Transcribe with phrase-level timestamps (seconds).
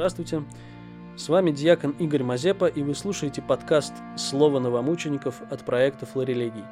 [0.00, 0.42] Здравствуйте.
[1.14, 6.64] С вами диакон Игорь Мазепа, и вы слушаете подкаст «Слово новомучеников» от проекта «Флорелегий».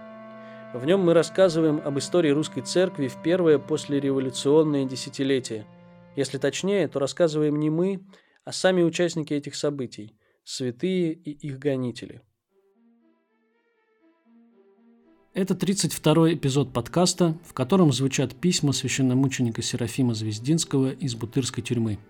[0.72, 5.66] В нем мы рассказываем об истории русской церкви в первое послереволюционное десятилетие.
[6.16, 8.00] Если точнее, то рассказываем не мы,
[8.46, 12.22] а сами участники этих событий– святые и их гонители.
[15.34, 21.98] Это 32-й эпизод подкаста, в котором звучат письма священномученика Серафима Звездинского из Бутырской тюрьмы–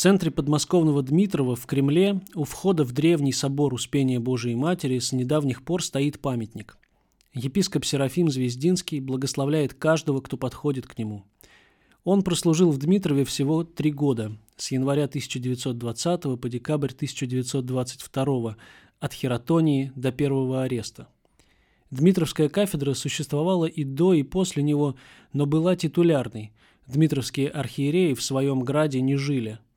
[0.00, 5.62] центре подмосковного Дмитрова в Кремле у входа в древний собор Успения Божией Матери с недавних
[5.62, 6.78] пор стоит памятник.
[7.34, 11.24] Епископ Серафим Звездинский благословляет каждого, кто подходит к нему.
[12.02, 18.56] Он прослужил в Дмитрове всего три года, с января 1920 по декабрь 1922,
[19.00, 21.08] от хератонии до первого ареста.
[21.90, 24.94] Дмитровская кафедра существовала и до, и после него,
[25.34, 26.52] но была титулярной.
[26.86, 29.58] Дмитровские архиереи в своем граде не жили–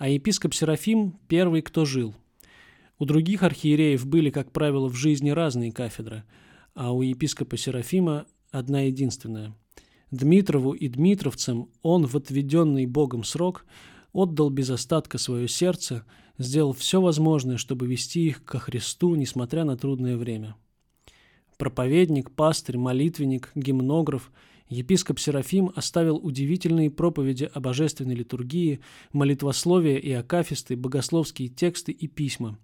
[0.00, 2.14] а епископ Серафим– первый, кто жил.
[2.98, 6.24] У других архиереев были, как правило, в жизни разные кафедры,
[6.74, 9.54] а у епископа Серафима одна единственная.
[10.10, 13.66] Дмитрову и дмитровцам он в отведенный Богом срок
[14.14, 16.06] отдал без остатка свое сердце,
[16.38, 20.56] сделал все возможное, чтобы вести их ко Христу, несмотря на трудное время.
[21.58, 24.32] Проповедник, пастырь, молитвенник, гимнограф–
[24.70, 28.78] Епископ Серафим оставил удивительные проповеди о божественной литургии,
[29.12, 32.56] молитвословия и акафисты, богословские тексты и письма.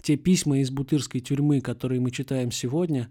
[0.00, 3.10] Те письма из бутырской тюрьмы, которые мы читаем сегодня,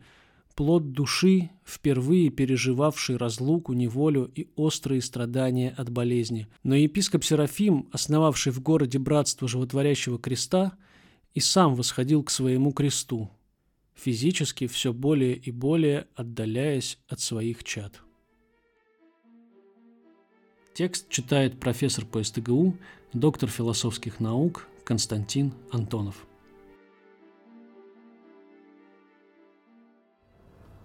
[0.56, 6.48] плод души, впервые переживавший разлуку, неволю и острые страдания от болезни.
[6.64, 10.78] Но епископ Серафим, основавший в городе братство животворящего креста,
[11.34, 13.30] и сам восходил к своему кресту,
[13.94, 18.02] физически все более и более отдаляясь от своих чад.
[20.74, 22.78] Текст читает профессор по СТГУ,
[23.12, 26.26] доктор философских наук Константин Антонов.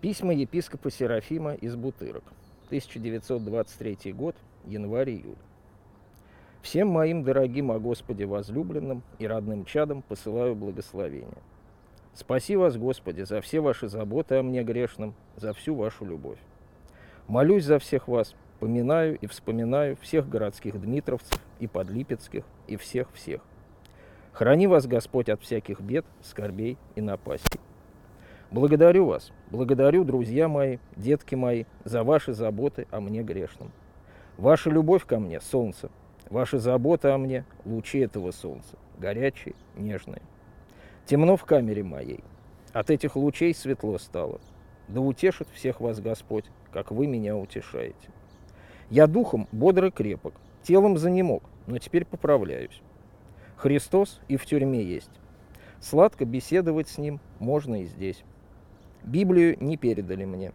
[0.01, 2.25] Письма епископа Серафима из Бутырок.
[2.67, 5.37] 1923 год, январь-июль.
[6.63, 11.43] Всем моим дорогим о Господе возлюбленным и родным чадам посылаю благословение.
[12.13, 16.41] Спаси вас, Господи, за все ваши заботы о мне грешном, за всю вашу любовь.
[17.29, 23.43] Молюсь за всех вас, Поминаю и вспоминаю всех городских дмитровцев и подлипецких, и всех-всех.
[24.33, 27.61] Храни вас, Господь, от всяких бед, скорбей и напастей.
[28.51, 33.73] Благодарю вас, благодарю, друзья мои, детки мои, за ваши заботы о мне грешном.
[34.39, 35.91] Ваша любовь ко мне– солнце,
[36.31, 40.23] ваша забота о мне– лучи этого солнца, горячие, нежные.
[41.07, 42.23] Темно в камере моей,
[42.73, 44.41] от этих лучей светло стало.
[44.89, 48.11] Да утешит всех вас Господь, как вы меня утешаете.
[48.91, 52.83] Я духом бодр и крепок, телом занемог, но теперь поправляюсь.
[53.57, 55.11] Христос и в тюрьме есть.
[55.81, 58.23] Сладко беседовать с ним можно и здесь.
[59.03, 60.53] Библию не передали мне.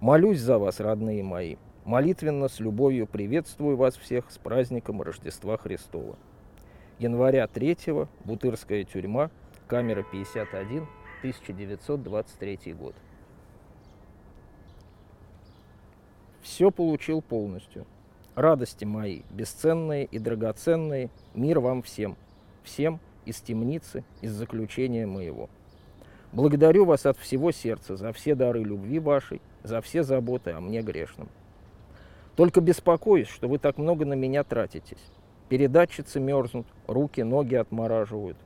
[0.00, 1.56] Молюсь за вас, родные мои.
[1.84, 6.16] Молитвенно, с любовью приветствую вас всех с праздником Рождества Христова.
[6.98, 7.76] Января 3
[8.24, 9.30] Бутырская тюрьма,
[9.66, 10.86] камера 51,
[11.22, 12.94] 1923 год.
[16.48, 17.86] Все получил полностью.
[18.34, 22.16] Радости мои, бесценные и драгоценные, мир вам всем.
[22.62, 25.50] Всем из темницы, из заключения моего.
[26.32, 30.80] Благодарю вас от всего сердца за все дары любви вашей, за все заботы о мне
[30.80, 31.28] грешном.
[32.34, 35.04] Только беспокоюсь, что вы так много на меня тратитесь.
[35.50, 38.38] Передатчицы мерзнут, руки, ноги отмораживают.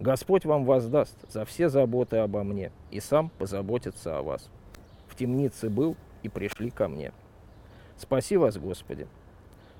[0.00, 4.50] Господь вам воздаст за все заботы обо мне и сам позаботится о вас.
[5.06, 7.12] В темнице был и пришли ко мне.
[7.98, 9.08] Спаси вас, Господи.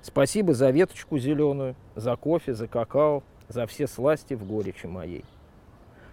[0.01, 5.23] Спасибо за веточку зеленую, за кофе, за какао, за все сласти в горечи моей.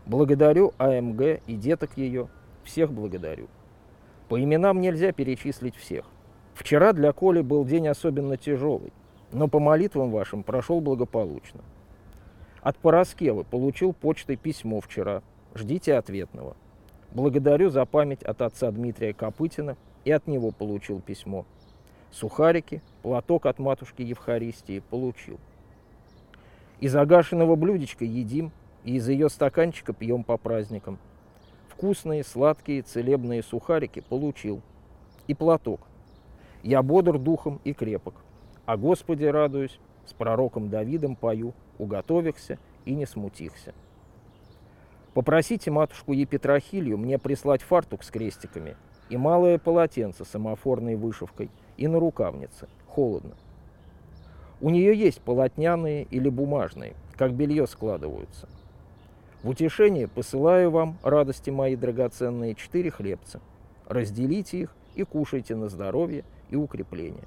[0.07, 2.29] Благодарю АМГ и деток ее,
[2.63, 3.49] всех благодарю.
[4.29, 6.05] По именам нельзя перечислить всех.
[6.55, 8.93] Вчера для Коли был день особенно тяжелый,
[9.33, 11.61] но по молитвам вашим прошел благополучно.
[12.63, 15.23] От Пороскевы получил почтой письмо вчера.
[15.55, 16.57] Ждите ответного.
[17.13, 21.45] Благодарю за память от отца Дмитрия Копытина и от него получил письмо–
[22.11, 25.39] сухарики, платок от матушки Евхаристии получил.
[26.81, 28.53] Из агашенного блюдечка едим,
[28.85, 30.99] и из ее стаканчика пьем по праздникам.
[31.69, 34.63] Вкусные, сладкие, целебные сухарики получил.
[35.27, 35.81] И платок.
[36.63, 38.15] Я бодр духом и крепок.
[38.65, 43.75] О Господе радуюсь, с пророком Давидом пою, уготовихся и не смутихся.
[45.15, 48.77] Попросите матушку Епитрахилью мне прислать фартук с крестиками
[49.09, 52.69] и малое полотенце с самофорной вышивкой– и на рукавнице.
[52.87, 53.35] Холодно.
[54.61, 58.49] У нее есть полотняные или бумажные, как белье складываются.
[59.43, 63.41] В утешение посылаю вам, радости мои драгоценные, четыре хлебца.
[63.87, 67.25] Разделите их и кушайте на здоровье и укрепление.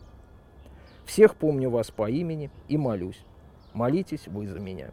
[1.06, 3.24] Всех помню вас по имени и молюсь.
[3.74, 4.90] Молитесь вы за меня.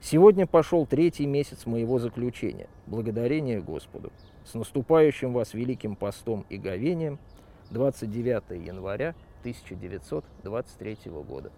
[0.00, 2.68] Сегодня пошел третий месяц моего заключения.
[2.86, 4.10] Благодарение Господу.
[4.50, 7.20] С наступающим вас Великим Постом и Говением
[7.70, 11.52] 29 января 1923 года.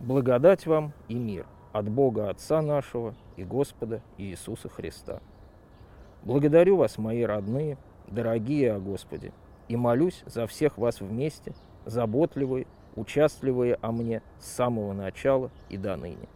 [0.00, 5.20] Благодать вам и мир от Бога Отца нашего и Господа Иисуса Христа.
[6.24, 7.78] Благодарю вас, мои родные,
[8.08, 9.32] дорогие о Господе,
[9.68, 11.54] и молюсь за всех вас вместе,
[11.86, 12.66] заботливые,
[12.96, 16.28] участливые о мне с самого начала и до ныне.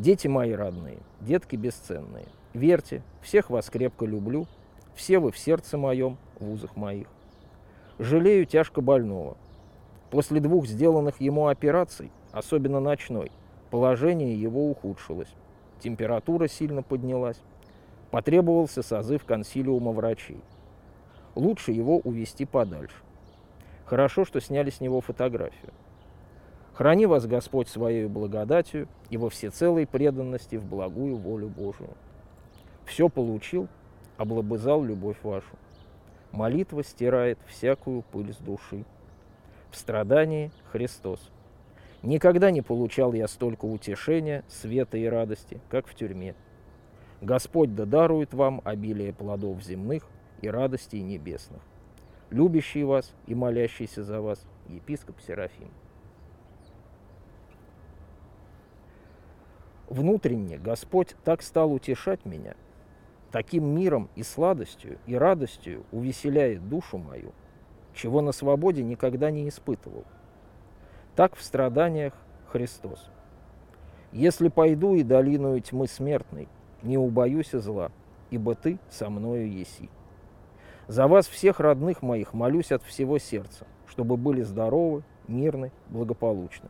[0.00, 2.24] Дети мои родные, детки бесценные,
[2.54, 4.46] верьте, всех вас крепко люблю,
[4.94, 7.06] все вы в сердце моем, в узах моих.
[7.98, 9.36] Жалею тяжко больного.
[10.10, 13.30] После двух сделанных ему операций, особенно ночной,
[13.70, 15.28] положение его ухудшилось.
[15.80, 17.42] Температура сильно поднялась.
[18.10, 20.40] Потребовался созыв консилиума врачей.
[21.34, 22.96] Лучше его увести подальше.
[23.84, 25.74] Хорошо, что сняли с него фотографию.
[26.80, 31.90] Храни вас Господь своей благодатью и во всецелой преданности в благую волю Божию.
[32.86, 33.68] Все получил,
[34.16, 35.58] облобызал любовь вашу.
[36.32, 38.86] Молитва стирает всякую пыль с души.
[39.70, 41.20] В страдании Христос.
[42.02, 46.34] Никогда не получал я столько утешения, света и радости, как в тюрьме.
[47.20, 50.04] Господь да дарует вам обилие плодов земных
[50.40, 51.60] и радостей небесных.
[52.30, 55.68] Любящий вас и молящийся за вас епископ Серафим.
[59.90, 62.54] Внутренне Господь так стал утешать меня,
[63.32, 67.32] таким миром и сладостью и радостью увеселяет душу мою,
[67.92, 70.04] чего на свободе никогда не испытывал.
[71.16, 72.12] Так в страданиях
[72.46, 73.10] Христос.
[74.12, 76.46] Если пойду и долиною тьмы смертной,
[76.82, 77.90] не убоюсь зла,
[78.30, 79.90] ибо ты со мною еси.
[80.86, 86.68] За вас всех родных моих молюсь от всего сердца, чтобы были здоровы, мирны, благополучны.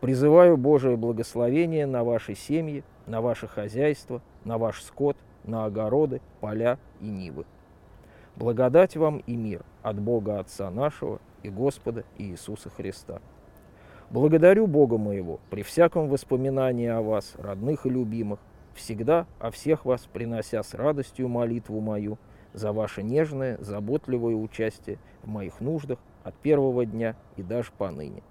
[0.00, 6.78] Призываю Божие благословение на ваши семьи, на ваше хозяйство, на ваш скот, на огороды, поля
[7.00, 7.44] и нивы.
[8.36, 13.20] Благодать вам и мир от Бога Отца нашего и Господа Иисуса Христа.
[14.08, 18.40] Благодарю Бога моего при всяком воспоминании о вас, родных и любимых,
[18.74, 22.18] всегда о всех вас принося с радостью молитву мою
[22.54, 28.22] за ваше нежное, заботливое участие в моих нуждах от первого дня и даже поныне.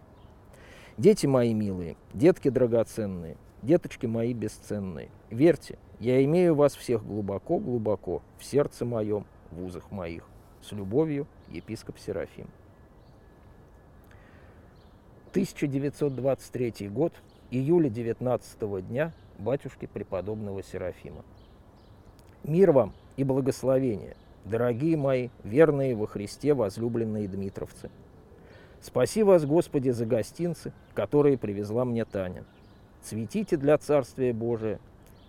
[0.99, 8.43] Дети мои милые, детки драгоценные, деточки мои бесценные, верьте, я имею вас всех глубоко-глубоко в
[8.43, 10.27] сердце моем, в узах моих.
[10.61, 12.49] С любовью, епископ Серафим.
[15.29, 17.13] 1923 год,
[17.49, 21.23] июля 19 дня батюшки преподобного Серафима.
[22.43, 27.89] Мир вам и благословение, дорогие мои, верные во Христе возлюбленные дмитровцы.
[28.81, 32.43] Спаси вас, Господи, за гостинцы, которые привезла мне Таня.
[33.01, 34.79] Цветите для Царствия Божия,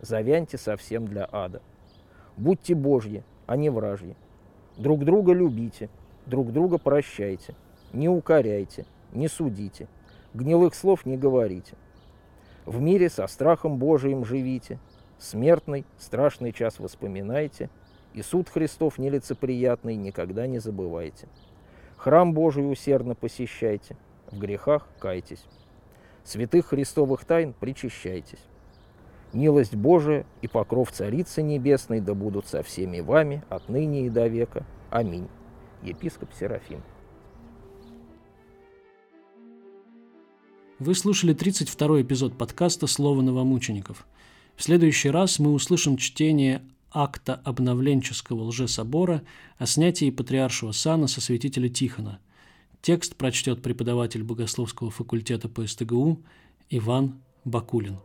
[0.00, 1.60] завяньте совсем для ада.
[2.36, 4.16] Будьте Божьи, а не вражьи.
[4.76, 5.88] Друг друга любите,
[6.26, 7.54] друг друга прощайте,
[7.92, 9.88] не укоряйте, не судите,
[10.34, 11.76] гнилых слов не говорите–
[12.66, 14.78] в мире со страхом Божиим живите,
[15.18, 17.70] смертный, страшный час воспоминайте,
[18.12, 21.26] и суд Христов нелицеприятный никогда не забывайте.
[22.00, 23.94] Храм Божий усердно посещайте,
[24.30, 25.44] в грехах кайтесь.
[26.24, 28.38] Святых Христовых тайн причащайтесь.
[29.34, 34.64] Милость Божия и покров Царицы Небесной да будут со всеми вами отныне и до века.
[34.88, 35.28] Аминь.
[35.82, 36.82] Епископ Серафим.
[40.78, 44.06] Вы слушали 32-й эпизод подкаста «Слово новомучеников».
[44.56, 49.22] В следующий раз мы услышим чтение акта обновленческого лжесобора
[49.58, 52.20] о снятии патриаршего сана со святителя Тихона.
[52.82, 56.22] Текст прочтет преподаватель богословского факультета по СТГУ
[56.70, 57.98] Иван Бакулин.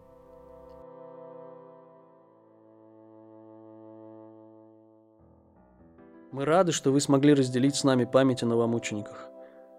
[6.32, 9.30] Мы рады, что вы смогли разделить с нами память о новомучениках.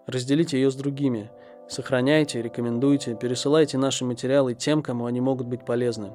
[0.06, 1.30] Разделите ее с другими–
[1.68, 6.12] Сохраняйте, рекомендуйте, пересылайте наши материалы тем, кому они могут быть полезны.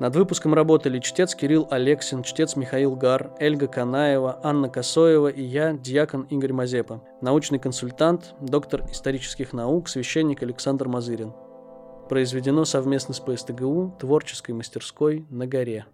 [0.00, 5.72] Над выпуском работали чтец Кирилл Алексин, чтец Михаил Гар, Эльга Канаева, Анна Косоева и я,
[5.72, 11.32] диакон Игорь Мазепа, научный консультант, доктор исторических наук, священник Александр Мазырин.
[12.08, 15.86] Произведено совместно с ПСТГУ, творческой мастерской на горе.